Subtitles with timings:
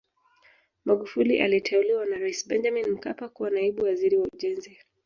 [0.85, 4.77] Magufuli aliteuliwa na Rais Benjamin Mkapa kuwa naibu waziri wa ujenzi